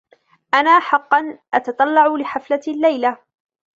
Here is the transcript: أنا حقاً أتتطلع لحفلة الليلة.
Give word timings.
أنا 0.53 0.79
حقاً 0.79 1.39
أتتطلع 1.53 2.07
لحفلة 2.07 2.61
الليلة. 2.67 3.17